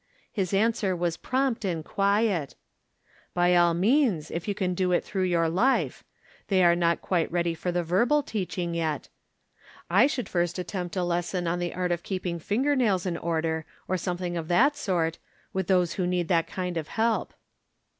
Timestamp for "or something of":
13.87-14.47